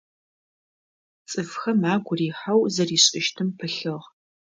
Цӏыфхэм 1.29 1.81
агу 1.93 2.13
рихьэу 2.17 2.61
зэришӏыщтым 2.73 3.49
пылъыгъ. 3.57 4.07